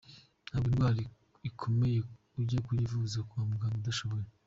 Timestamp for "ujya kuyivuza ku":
2.39-3.33